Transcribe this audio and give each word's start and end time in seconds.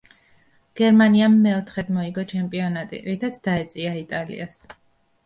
გერმანიამ 0.79 1.35
მეოთხედ 1.43 1.91
მოიგო 1.97 2.23
ჩემპიონატი, 2.31 3.03
რითაც 3.11 3.39
დაეწია 3.49 3.93
იტალიას. 4.01 4.57